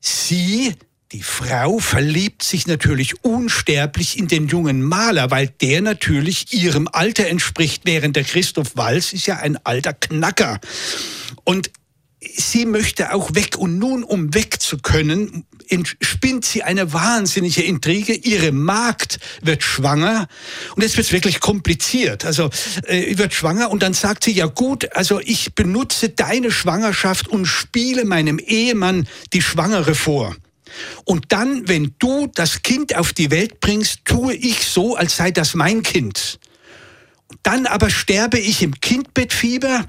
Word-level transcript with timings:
sie 0.00 0.74
die 1.12 1.22
Frau 1.22 1.80
verliebt 1.80 2.44
sich 2.44 2.68
natürlich 2.68 3.24
unsterblich 3.24 4.16
in 4.16 4.28
den 4.28 4.46
jungen 4.46 4.80
Maler, 4.80 5.30
weil 5.32 5.48
der 5.48 5.82
natürlich 5.82 6.52
ihrem 6.52 6.86
Alter 6.86 7.26
entspricht, 7.26 7.82
während 7.84 8.14
der 8.14 8.22
Christoph 8.22 8.76
Walz 8.76 9.12
ist 9.12 9.26
ja 9.26 9.36
ein 9.36 9.58
alter 9.64 9.92
Knacker. 9.92 10.60
Und 11.42 11.72
sie 12.20 12.64
möchte 12.64 13.12
auch 13.12 13.34
weg 13.34 13.56
und 13.58 13.78
nun, 13.78 14.04
um 14.04 14.34
weg 14.34 14.60
zu 14.60 14.78
können, 14.78 15.46
entspinnt 15.68 16.44
sie 16.44 16.62
eine 16.62 16.92
wahnsinnige 16.92 17.62
Intrige. 17.62 18.12
Ihre 18.12 18.52
Magd 18.52 19.18
wird 19.42 19.64
schwanger 19.64 20.28
und 20.76 20.82
jetzt 20.82 20.96
wird 20.96 21.08
es 21.08 21.12
wirklich 21.12 21.40
kompliziert. 21.40 22.24
Also 22.24 22.50
äh, 22.86 23.18
wird 23.18 23.34
schwanger 23.34 23.70
und 23.70 23.82
dann 23.82 23.94
sagt 23.94 24.22
sie, 24.24 24.32
ja 24.32 24.46
gut, 24.46 24.94
also 24.94 25.18
ich 25.18 25.56
benutze 25.56 26.10
deine 26.10 26.52
Schwangerschaft 26.52 27.26
und 27.26 27.46
spiele 27.46 28.04
meinem 28.04 28.38
Ehemann 28.38 29.08
die 29.32 29.42
Schwangere 29.42 29.96
vor. 29.96 30.36
Und 31.04 31.32
dann, 31.32 31.68
wenn 31.68 31.94
du 31.98 32.28
das 32.34 32.62
Kind 32.62 32.96
auf 32.96 33.12
die 33.12 33.30
Welt 33.30 33.60
bringst, 33.60 34.04
tue 34.04 34.34
ich 34.34 34.64
so, 34.64 34.96
als 34.96 35.16
sei 35.16 35.30
das 35.30 35.54
mein 35.54 35.82
Kind. 35.82 36.38
Dann 37.42 37.66
aber 37.66 37.90
sterbe 37.90 38.38
ich 38.38 38.62
im 38.62 38.80
Kindbettfieber, 38.80 39.86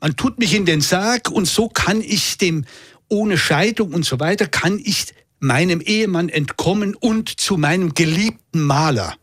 man 0.00 0.16
tut 0.16 0.38
mich 0.38 0.54
in 0.54 0.66
den 0.66 0.80
Sarg 0.80 1.30
und 1.30 1.46
so 1.46 1.68
kann 1.68 2.00
ich 2.00 2.38
dem, 2.38 2.64
ohne 3.08 3.38
Scheidung 3.38 3.94
und 3.94 4.04
so 4.04 4.20
weiter, 4.20 4.46
kann 4.46 4.80
ich 4.82 5.14
meinem 5.38 5.80
Ehemann 5.80 6.28
entkommen 6.28 6.94
und 6.94 7.40
zu 7.40 7.56
meinem 7.56 7.94
geliebten 7.94 8.62
Maler. 8.62 9.16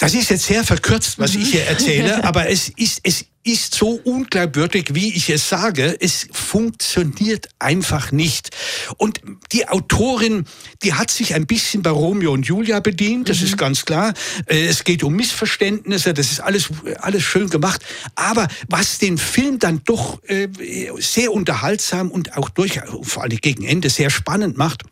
Das 0.00 0.14
ist 0.14 0.30
jetzt 0.30 0.46
sehr 0.46 0.64
verkürzt, 0.64 1.18
was 1.18 1.34
ich 1.34 1.50
hier 1.50 1.66
erzähle, 1.66 2.24
aber 2.24 2.48
es 2.48 2.70
ist, 2.70 3.00
es 3.02 3.26
ist 3.42 3.74
so 3.74 4.00
unglaubwürdig, 4.02 4.94
wie 4.94 5.14
ich 5.14 5.28
es 5.28 5.46
sage. 5.50 5.94
Es 6.00 6.26
funktioniert 6.32 7.48
einfach 7.58 8.10
nicht. 8.10 8.48
Und 8.96 9.20
die 9.52 9.68
Autorin, 9.68 10.46
die 10.82 10.94
hat 10.94 11.10
sich 11.10 11.34
ein 11.34 11.46
bisschen 11.46 11.82
bei 11.82 11.90
Romeo 11.90 12.32
und 12.32 12.46
Julia 12.46 12.80
bedient, 12.80 13.28
das 13.28 13.40
mhm. 13.40 13.46
ist 13.46 13.58
ganz 13.58 13.84
klar. 13.84 14.14
Äh, 14.46 14.66
es 14.66 14.84
geht 14.84 15.04
um 15.04 15.14
Missverständnisse, 15.14 16.14
das 16.14 16.32
ist 16.32 16.40
alles, 16.40 16.70
alles 17.00 17.22
schön 17.22 17.50
gemacht. 17.50 17.82
Aber 18.14 18.48
was 18.68 18.98
den 18.98 19.18
Film 19.18 19.58
dann 19.58 19.82
doch 19.84 20.22
äh, 20.24 20.48
sehr 20.98 21.32
unterhaltsam 21.32 22.10
und 22.10 22.38
auch 22.38 22.48
durch, 22.48 22.80
vor 23.02 23.22
allem 23.22 23.36
gegen 23.36 23.64
Ende 23.64 23.90
sehr 23.90 24.08
spannend 24.08 24.56
macht, 24.56 24.84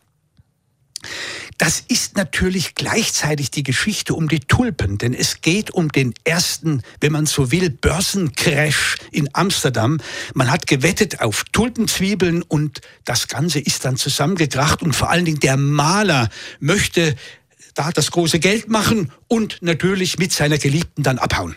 das 1.59 1.83
ist 1.89 2.17
natürlich 2.17 2.77
gleichzeitig 2.77 3.51
die 3.51 3.65
Geschichte 3.65 4.15
um 4.15 4.29
die 4.29 4.39
Tulpen, 4.39 4.97
denn 4.97 5.13
es 5.13 5.41
geht 5.41 5.73
um 5.73 5.91
den 5.91 6.15
ersten, 6.23 6.83
wenn 7.01 7.11
man 7.11 7.27
so 7.27 7.51
will, 7.51 7.69
Börsencrash 7.69 8.97
in 9.11 9.29
Amsterdam. 9.33 9.99
Man 10.35 10.51
hat 10.51 10.69
gewettet 10.69 11.21
auf 11.21 11.45
Tulpenzwiebeln 11.53 12.43
und 12.43 12.81
das 13.05 13.27
Ganze 13.27 13.59
ist 13.59 13.85
dann 13.85 13.97
zusammengekracht 13.97 14.83
und 14.83 14.95
vor 14.95 15.11
allen 15.11 15.25
Dingen 15.25 15.41
der 15.41 15.57
Maler 15.57 16.29
möchte 16.61 17.17
da 17.75 17.91
das 17.91 18.13
große 18.13 18.39
Geld 18.39 18.69
machen 18.69 19.13
und 19.27 19.59
natürlich 19.61 20.19
mit 20.19 20.33
seiner 20.33 20.59
Geliebten 20.59 21.03
dann 21.03 21.19
abhauen. 21.19 21.57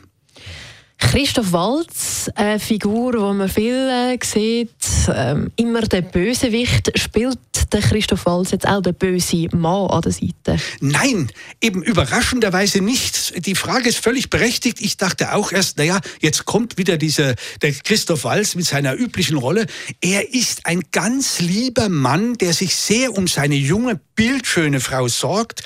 Christoph 1.01 1.51
Walz, 1.51 2.29
eine 2.35 2.59
Figur, 2.59 3.11
die 3.11 3.17
man 3.17 3.49
viel 3.49 3.73
äh, 3.73 4.17
sieht, 4.23 4.69
ähm, 5.13 5.51
immer 5.55 5.81
der 5.81 6.03
Bösewicht. 6.03 6.97
Spielt 6.97 7.39
der 7.73 7.81
Christoph 7.81 8.25
Walz 8.25 8.51
jetzt 8.51 8.67
auch 8.67 8.81
der 8.81 8.91
böse 8.91 9.47
Mann 9.55 9.89
an 9.89 10.01
der 10.01 10.11
Seite? 10.11 10.57
Nein, 10.79 11.31
eben 11.59 11.81
überraschenderweise 11.81 12.81
nicht. 12.81 13.45
Die 13.45 13.55
Frage 13.55 13.89
ist 13.89 13.97
völlig 13.97 14.29
berechtigt. 14.29 14.81
Ich 14.81 14.97
dachte 14.97 15.33
auch 15.33 15.51
erst, 15.51 15.77
naja, 15.77 15.99
jetzt 16.19 16.45
kommt 16.45 16.77
wieder 16.77 16.97
dieser, 16.97 17.35
der 17.61 17.71
Christoph 17.71 18.23
Walz 18.23 18.53
mit 18.53 18.65
seiner 18.65 18.95
üblichen 18.95 19.37
Rolle. 19.37 19.65
Er 20.01 20.33
ist 20.33 20.65
ein 20.65 20.83
ganz 20.91 21.39
lieber 21.39 21.89
Mann, 21.89 22.35
der 22.35 22.53
sich 22.53 22.75
sehr 22.75 23.17
um 23.17 23.27
seine 23.27 23.55
junge, 23.55 23.99
bildschöne 24.15 24.81
Frau 24.81 25.07
sorgt 25.07 25.63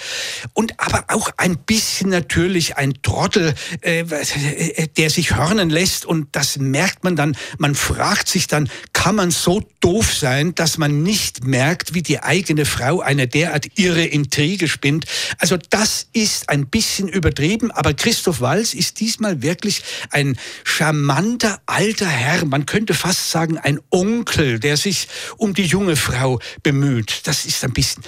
und 0.53 0.79
aber 0.79 1.05
auch 1.09 1.29
ein 1.35 1.57
bisschen 1.57 2.09
natürlich 2.09 2.77
ein 2.77 2.93
Trottel, 3.01 3.53
äh, 3.81 3.99
äh 3.99 4.87
der 4.95 5.09
sich 5.09 5.25
sich 5.25 5.35
hörnen 5.35 5.69
lässt 5.69 6.05
und 6.05 6.35
das 6.35 6.57
merkt 6.57 7.03
man 7.03 7.15
dann, 7.15 7.35
man 7.57 7.73
fragt 7.73 8.27
sich 8.27 8.47
dann, 8.47 8.69
kann 8.93 9.15
man 9.15 9.31
so 9.31 9.63
doof 9.79 10.13
sein, 10.13 10.53
dass 10.55 10.77
man 10.77 11.03
nicht 11.03 11.43
merkt, 11.43 11.94
wie 11.95 12.03
die 12.03 12.21
eigene 12.21 12.65
Frau 12.65 12.99
eine 12.99 13.27
derart 13.27 13.67
irre 13.75 14.05
Intrige 14.05 14.67
spinnt. 14.67 15.05
Also 15.39 15.57
das 15.69 16.07
ist 16.13 16.49
ein 16.49 16.67
bisschen 16.67 17.07
übertrieben, 17.07 17.71
aber 17.71 17.93
Christoph 17.93 18.41
Walz 18.41 18.73
ist 18.73 18.99
diesmal 18.99 19.41
wirklich 19.41 19.81
ein 20.11 20.37
charmanter 20.63 21.61
alter 21.65 22.07
Herr, 22.07 22.45
man 22.45 22.67
könnte 22.67 22.93
fast 22.93 23.31
sagen 23.31 23.57
ein 23.57 23.79
Onkel, 23.89 24.59
der 24.59 24.77
sich 24.77 25.07
um 25.37 25.53
die 25.53 25.65
junge 25.65 25.95
Frau 25.95 26.39
bemüht. 26.61 27.21
Das 27.25 27.45
ist 27.45 27.63
ein 27.63 27.73
bisschen 27.73 28.03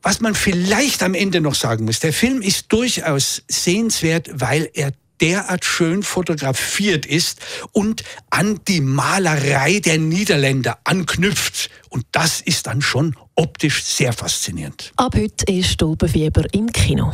was 0.00 0.20
man 0.20 0.34
vielleicht 0.34 1.02
am 1.02 1.14
Ende 1.14 1.40
noch 1.40 1.56
sagen 1.56 1.84
muss, 1.84 1.98
der 1.98 2.12
Film 2.12 2.40
ist 2.40 2.72
durchaus 2.72 3.42
sehenswert, 3.48 4.30
weil 4.32 4.70
er 4.72 4.92
derart 5.20 5.64
schön 5.64 6.02
fotografiert 6.02 7.06
ist 7.06 7.40
und 7.72 8.04
an 8.30 8.60
die 8.68 8.80
Malerei 8.80 9.80
der 9.80 9.98
Niederländer 9.98 10.78
anknüpft. 10.84 11.70
Und 11.88 12.06
das 12.12 12.40
ist 12.40 12.66
dann 12.66 12.82
schon 12.82 13.16
optisch 13.34 13.84
sehr 13.84 14.12
faszinierend. 14.12 14.92
Ab 14.96 15.14
heute 15.14 15.52
ist 15.52 15.70
Stolpenfieber 15.70 16.44
im 16.52 16.70
Kino. 16.72 17.12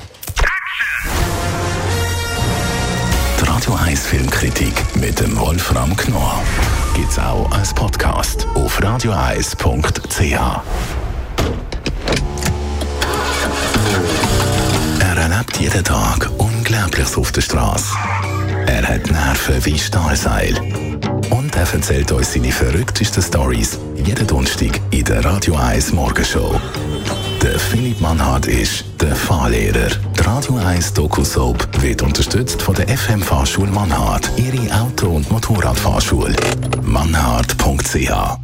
Die 3.40 3.44
Radio 3.44 3.74
1 3.74 4.06
Filmkritik 4.06 4.74
mit 4.96 5.20
dem 5.20 5.38
Wolfram 5.38 5.96
Knorr 5.96 6.42
gibt 6.94 7.10
es 7.10 7.18
auch 7.18 7.50
als 7.50 7.74
Podcast 7.74 8.46
auf 8.54 8.82
radioeis.ch. 8.82 10.20
Er 15.00 15.16
erlebt 15.16 15.56
jeden 15.58 15.84
Tag 15.84 16.30
Unglaubliches 16.74 17.16
auf 17.16 17.30
der 17.30 17.40
Straße. 17.40 17.94
Er 18.66 18.82
hat 18.82 19.08
Nerven 19.08 19.64
wie 19.64 19.78
Stahlseil. 19.78 20.58
Und 21.30 21.44
und 21.54 21.60
er 21.60 21.72
erzählt 21.72 22.10
uns 22.10 22.32
seine 22.32 22.50
verrücktesten 22.50 23.22
Stories 23.22 23.78
jeden 23.94 24.26
Donnerstag 24.26 24.80
in 24.90 25.04
der 25.04 25.24
Radio 25.24 25.54
1 25.54 25.92
Morgenshow. 25.92 26.60
Der 27.40 27.58
Philipp 27.60 28.00
Mannhardt 28.00 28.46
ist 28.46 28.84
der 29.00 29.14
Fahrlehrer. 29.14 29.88
Die 30.18 30.20
Radio 30.22 30.56
1 30.56 30.94
Doku-Soap 30.94 31.80
wird 31.80 32.02
unterstützt 32.02 32.60
von 32.60 32.74
der 32.74 32.88
FM 32.88 33.22
Fahrschule 33.22 33.70
Mannhardt, 33.70 34.30
ihre 34.36 34.74
Auto- 34.74 35.10
und 35.10 35.30
Motorradfahrschule. 35.30 36.34
Mannhardt.ch 36.82 38.44